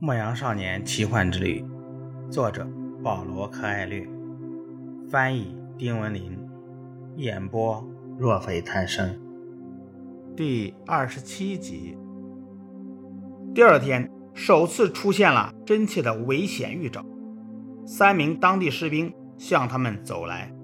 [0.00, 1.64] 牧羊少年奇幻之旅，
[2.30, 2.64] 作者
[3.02, 4.08] 保罗·柯艾略，
[5.10, 6.38] 翻译丁文林，
[7.16, 7.84] 演播
[8.16, 9.20] 若非贪生。
[10.36, 11.98] 第二十七集。
[13.52, 17.04] 第二天，首次出现了真切的危险预兆。
[17.84, 20.54] 三名当地士兵向他们走来，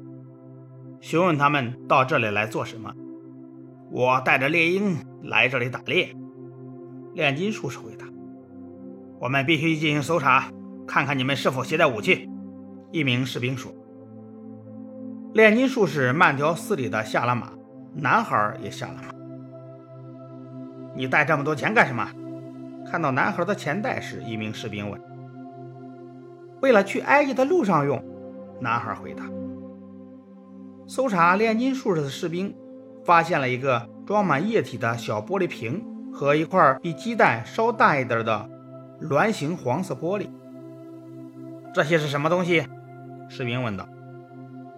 [1.01, 2.95] 询问他们到这里来做什么。
[3.91, 6.15] 我带着猎鹰来这里打猎。
[7.15, 8.04] 炼金术士回答。
[9.25, 10.53] 我们必须进行搜查，
[10.87, 12.29] 看看你们是否携带武器。”
[12.93, 13.73] 一名士兵说。
[15.33, 17.51] 炼金术士慢条斯理地下了马，
[17.95, 19.15] 男孩也下了马。
[20.95, 22.07] “你带这么多钱干什么？”
[22.85, 25.01] 看到男孩的钱袋时，一名士兵问。
[26.61, 28.05] “为了去埃及的路上用。”
[28.61, 29.25] 男孩回答。
[30.87, 32.55] 搜查炼金术士的士兵
[33.07, 38.51] 发现了一个装满液体的小玻璃瓶和一块比鸡蛋稍大一点的。
[39.01, 40.29] 卵形黄色玻璃，
[41.75, 42.67] 这些是什么东西？
[43.29, 43.89] 士兵问道。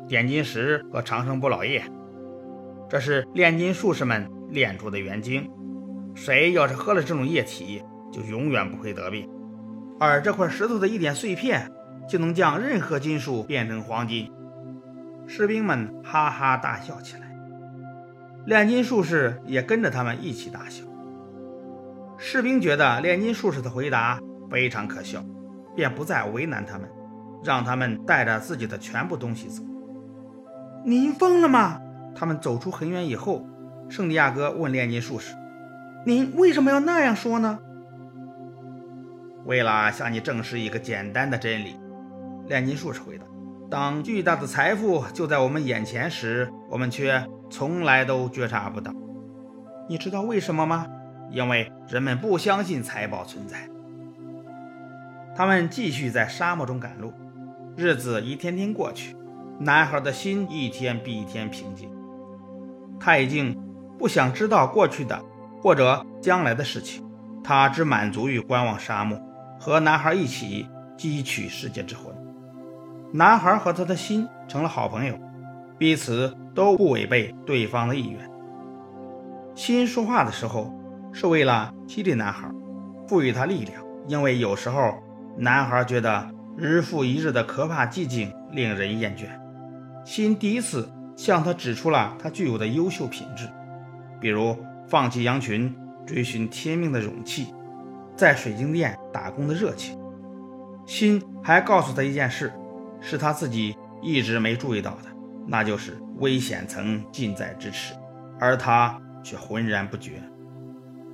[0.08, 1.82] 点金石和长生不老液，
[2.88, 5.50] 这是炼金术士们炼出的原精。
[6.14, 9.28] 谁要是喝了这种液体，就永远不会得病。
[9.98, 11.70] 而这块石头的一点碎片，
[12.08, 14.30] 就能将任何金属变成黄金。
[15.26, 17.36] 士兵们哈哈大笑起来，
[18.46, 20.84] 炼金术士也跟着他们一起大笑。
[22.18, 24.18] 士兵觉得炼金术士的回答
[24.50, 25.22] 非常可笑，
[25.74, 26.88] 便不再为难他们，
[27.44, 29.62] 让他们带着自己的全部东西走。
[30.84, 31.80] 您疯了吗？
[32.14, 33.46] 他们走出很远以后，
[33.88, 35.34] 圣地亚哥问炼金术士
[36.06, 37.58] ：“您为什么要那样说呢？”
[39.44, 41.76] 为了向你证实一个简单的真理，
[42.48, 43.26] 炼金术士回答
[43.70, 48.90] ：“当巨大的财富就在我们眼前时，我们却从来都觉察不到。
[49.88, 50.86] 你知道为什么吗？”
[51.30, 53.68] 因为人们不相信财宝存在，
[55.34, 57.12] 他们继续在沙漠中赶路。
[57.76, 59.14] 日子一天天过去，
[59.58, 61.90] 男孩的心一天比一天平静。
[62.98, 63.54] 他已经
[63.98, 65.20] 不想知道过去的
[65.60, 67.04] 或者将来的事情，
[67.44, 69.20] 他只满足于观望沙漠，
[69.60, 72.14] 和男孩一起汲取世界之魂。
[73.12, 75.18] 男孩和他的心成了好朋友，
[75.76, 78.30] 彼此都不违背对方的意愿。
[79.54, 80.72] 心说话的时候。
[81.16, 82.46] 是为了激励男孩，
[83.08, 83.82] 赋予他力量。
[84.06, 85.02] 因为有时候，
[85.38, 89.24] 男孩觉得日复一日的可怕寂静令人厌倦。
[90.04, 93.48] 新第一次向他指出了他具有的优秀品质，
[94.20, 94.54] 比如
[94.86, 97.46] 放弃羊群、追寻天命的勇气，
[98.14, 99.98] 在水晶店打工的热情。
[100.84, 102.52] 新还告诉他一件事，
[103.00, 105.08] 是他自己一直没注意到的，
[105.46, 107.94] 那就是危险曾近在咫尺，
[108.38, 110.22] 而他却浑然不觉。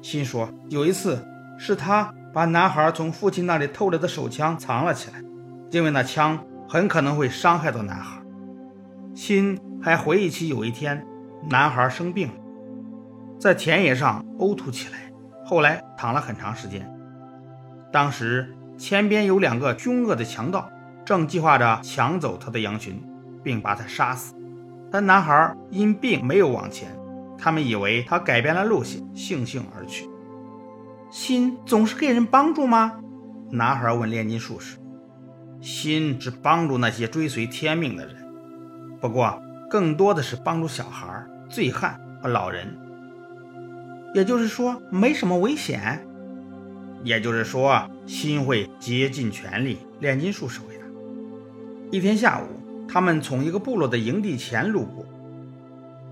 [0.02, 1.24] 心说：“有一次，
[1.56, 5.22] 是他把男孩从父亲那里偷来的手枪藏了起来，
[5.70, 8.20] 因为那枪很可能会伤害到男孩。”
[9.14, 11.06] 心还回忆起有一天，
[11.48, 12.30] 男孩生病，
[13.38, 15.12] 在田野上呕吐起来，
[15.44, 16.90] 后来躺了很长时间。
[17.92, 20.68] 当时前边有两个凶恶的强盗，
[21.04, 23.00] 正计划着抢走他的羊群，
[23.42, 24.34] 并把他杀死，
[24.90, 26.90] 但男孩因病没有往前。
[27.42, 30.08] 他们以为他改变了路线，悻悻而去。
[31.10, 33.00] 心总是给人帮助吗？
[33.50, 34.78] 男孩问炼金术士。
[35.60, 38.14] 心只帮助那些追随天命的人，
[39.00, 42.78] 不过更多的是帮助小孩、醉汉和老人。
[44.14, 46.06] 也就是说，没什么危险。
[47.02, 49.78] 也就是说，心会竭尽全力。
[49.98, 50.84] 炼金术士回答。
[51.90, 52.46] 一天下午，
[52.88, 55.04] 他们从一个部落的营地前路过。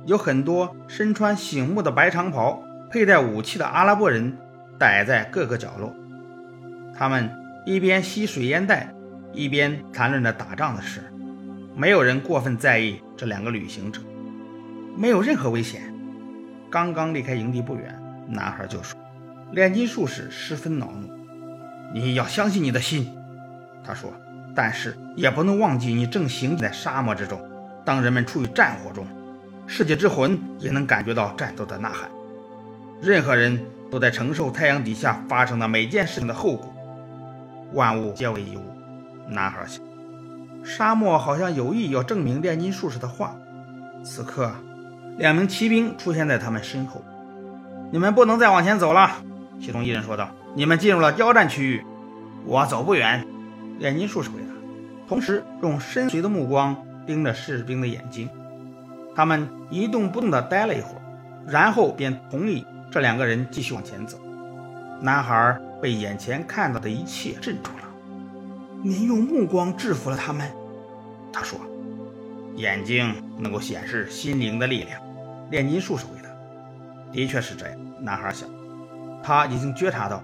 [0.07, 4.37] 有很多身穿醒目的白长袍、佩戴武器的阿拉伯人
[4.79, 5.95] 待在各个角落，
[6.97, 7.31] 他们
[7.67, 8.93] 一边吸水烟袋，
[9.33, 11.03] 一边谈论着打仗的事。
[11.77, 14.01] 没有人过分在意这两个旅行者，
[14.97, 15.83] 没有任何危险。
[16.71, 17.97] 刚刚离开营地不远，
[18.27, 18.99] 男孩就说
[19.53, 21.09] ：“炼金术士十分恼怒，
[21.95, 23.13] 你要相信你的心。”
[23.85, 24.13] 他说
[24.55, 27.41] ：“但是也不能忘记，你正行在沙漠之中，
[27.85, 29.07] 当人们处于战火中。”
[29.73, 32.11] 世界之魂也能感觉到战斗的呐喊。
[33.01, 36.75] 任何人都在承受太阳底下发生的每件事情的后果。
[37.73, 38.63] 万物皆为一物。
[39.29, 39.81] 男孩想，
[40.65, 43.37] 沙漠好像有意要证明炼金术士的话。
[44.03, 44.51] 此刻，
[45.19, 47.01] 两名骑兵出现在他们身后。
[47.93, 49.23] 你们不能再往前走了，
[49.61, 50.31] 其中一人说道。
[50.57, 51.85] 你们进入了交战区域。
[52.45, 53.25] 我走不远。
[53.79, 54.53] 炼金术士回答，
[55.09, 56.77] 同时用深邃的目光
[57.07, 58.29] 盯着士兵的眼睛。
[59.15, 61.03] 他们一动不动地待了一会儿，
[61.47, 64.19] 然后便同意这两个人继续往前走。
[65.01, 67.89] 男孩被眼前看到的一切镇住了。
[68.83, 70.51] 您用目光制服了他们，
[71.33, 71.59] 他说
[72.57, 75.01] ：“眼睛能够显示心灵的力量。”
[75.51, 76.29] 炼金术士回答
[77.13, 78.49] ：“的确是这样。”男孩想，
[79.23, 80.23] 他已经觉察到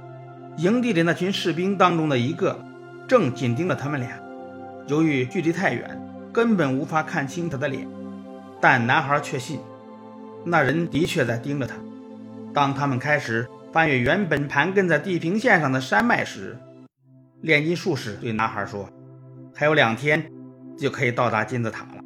[0.56, 2.58] 营地里那群士兵当中的一个
[3.06, 4.10] 正紧盯着他们俩。
[4.86, 6.00] 由于距离太远，
[6.32, 7.86] 根本无法看清他的脸，
[8.60, 9.60] 但男孩确信
[10.44, 11.74] 那人的确在盯着他。
[12.54, 16.56] 当他们开始翻越原本盘根在地平线上的山脉时，
[17.42, 18.88] 炼金术士对男孩说
[19.54, 20.30] ：“还有两天
[20.76, 22.02] 就可以到达金字塔了。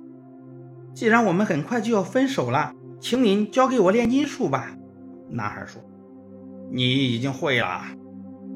[0.93, 4.73] 既然我们很快就要分手了，请您交给我炼金术吧。”
[5.31, 5.81] 男孩说
[6.73, 6.83] ：“你
[7.15, 7.83] 已经会了，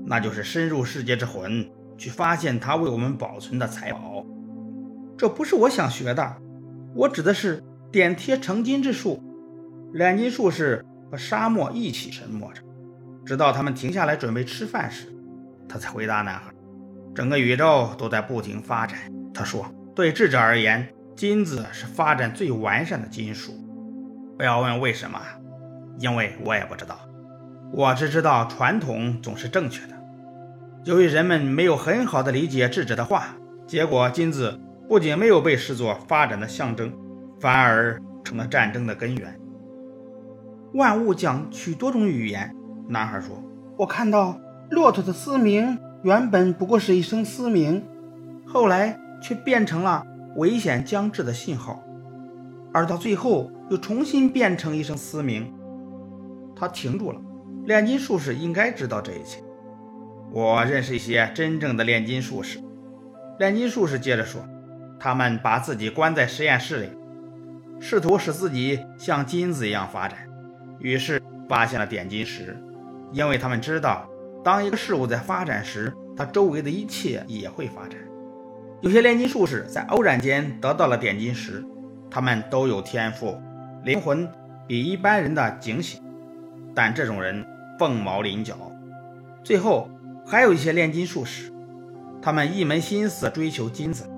[0.05, 4.27] 那就是深入世界之魂，去发现他为我们保存的财宝。
[5.17, 6.37] 这不是我想学的，
[6.93, 7.63] 我指的是
[7.95, 9.23] 点贴成金之术。”
[9.95, 12.61] 炼金术士和沙漠一起沉默着，
[13.25, 15.07] 直到他们停下来准备吃饭时，
[15.69, 16.53] 他才回答男孩。
[17.15, 18.99] 整个宇宙都在不停发展，
[19.33, 23.53] 他说：“对智者而言，金子是发展最完善的金属。
[24.37, 25.21] 不要问为什么，
[26.01, 26.99] 因为我也不知道。
[27.73, 29.95] 我只知道传统总是正确的。
[30.85, 34.59] 由于人们没有很好的理解智者的话，结果金子
[34.89, 36.93] 不仅没有被视作发展的象征，
[37.45, 39.39] 反而成了战争的根源。
[40.73, 42.57] 万物讲许多种语言。”
[42.89, 43.37] 男孩说
[43.77, 47.83] ：“我看到骆驼的嘶鸣。”原本不过是一声嘶鸣，
[48.47, 50.07] 后来却变成了
[50.37, 51.83] 危险将至的信号，
[52.75, 55.51] 而到最后又重新变成一声嘶鸣。
[56.57, 57.21] 他停住了。
[57.65, 59.43] 炼金术士应该知道这一切。
[60.31, 62.59] 我认识一些真正的炼金术士。
[63.39, 64.43] 炼金术士接着说
[65.01, 66.91] ：“他们把自己关在实验室里，
[67.87, 70.19] 试图使自己像金子一样发展，
[70.79, 72.57] 于是发现了点金石，
[73.13, 74.09] 因为他们知道。”
[74.43, 78.01] 当一个事物在发展时，它周围的一切也会发展。
[78.81, 81.63] 有些炼金术士在偶然间得到了点金石，
[82.11, 83.39] 他们都有天赋，
[83.85, 84.27] 灵魂
[84.67, 86.03] 比一般人的警醒，
[86.75, 87.45] 但这种人
[87.79, 88.57] 凤毛麟角。
[89.43, 89.91] 最后
[90.27, 91.53] 还有一些炼金术士，
[92.23, 94.09] 他们一门心思追求金子，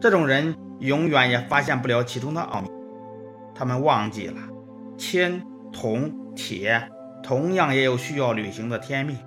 [0.00, 2.68] 这种人永远也发现不了其中的奥秘。
[3.60, 4.36] 他们忘记了
[4.96, 6.88] 铅、铜、铁
[7.22, 9.18] 同样也有需要履行的天命。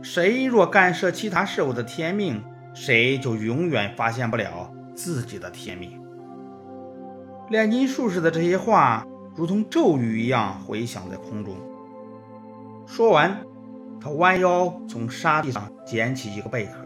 [0.00, 2.42] 谁若干涉其他事物的天命，
[2.72, 6.00] 谁就永远发现不了自己的天命。
[7.50, 9.04] 炼金术士的这些话
[9.36, 11.54] 如同咒语一样回响在空中。
[12.86, 13.42] 说完，
[14.00, 16.78] 他弯腰从沙地上捡起一个贝壳。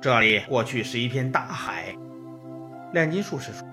[0.00, 1.86] 这里过去是一片大海。
[2.92, 3.66] 炼金术士说：“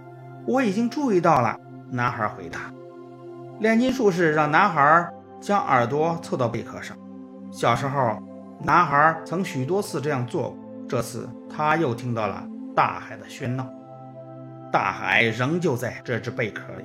[0.50, 1.56] 我已经注意到了。”
[1.92, 2.60] 男孩回答。
[3.60, 5.10] 炼金术士让男孩
[5.40, 6.98] 将耳朵凑到贝壳上。
[7.52, 8.18] 小时候。
[8.62, 13.66] 男孩曾许多次这样做过，这次他又听到了大海的喧闹。
[14.70, 16.84] 大海仍旧在这只贝壳里，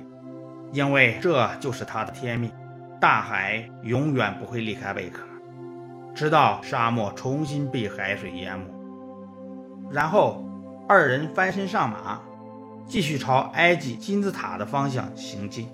[0.71, 2.49] 因为这就是他的天命。
[2.97, 5.23] 大海永远不会离开贝壳，
[6.13, 8.65] 直到沙漠重新被海水淹没。
[9.91, 10.45] 然后，
[10.87, 12.21] 二人翻身上马，
[12.87, 15.67] 继续朝埃及金字塔的方向行进。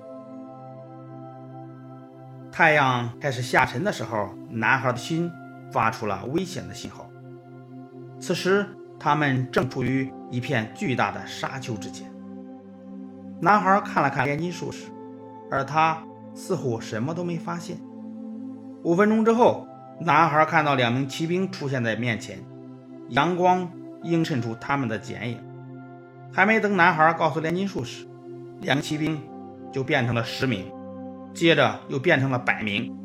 [2.51, 5.31] 太阳开始下沉的时候，男孩的心。
[5.71, 7.09] 发出了危险的信号。
[8.19, 8.67] 此时，
[8.99, 12.11] 他们正处于一片巨大的沙丘之间。
[13.39, 14.87] 男孩看了看炼金术士，
[15.49, 16.03] 而他
[16.35, 17.77] 似乎什么都没发现。
[18.83, 19.65] 五分钟之后，
[20.01, 22.39] 男孩看到两名骑兵出现在面前，
[23.07, 23.71] 阳光
[24.03, 25.41] 映衬出他们的剪影。
[26.31, 28.07] 还没等男孩告诉炼金术士，
[28.61, 29.21] 两个骑兵
[29.71, 30.71] 就变成了十名，
[31.33, 32.95] 接着又变成了百名，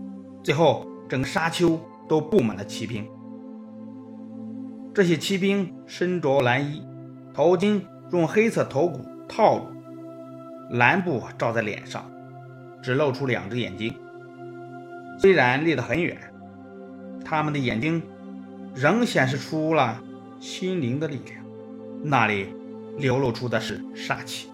[0.42, 1.80] 最后整个沙丘。
[2.08, 3.04] 都布满了骑兵。
[4.94, 6.80] 这些骑兵身着蓝衣，
[7.34, 7.80] 头巾
[8.12, 9.66] 用黑色头骨套住，
[10.70, 12.08] 蓝布罩在脸上，
[12.80, 13.92] 只露出两只眼睛。
[15.18, 16.16] 虽然离得很远，
[17.24, 18.00] 他们的眼睛
[18.72, 20.00] 仍显示出了
[20.38, 21.44] 心灵的力量，
[22.04, 22.54] 那里
[22.98, 24.48] 流露出的是杀气。